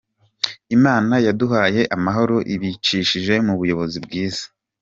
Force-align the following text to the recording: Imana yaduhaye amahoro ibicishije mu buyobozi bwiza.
Imana 0.75 1.13
yaduhaye 1.25 1.81
amahoro 1.95 2.35
ibicishije 2.55 3.33
mu 3.45 3.53
buyobozi 3.59 3.97
bwiza. 4.05 4.43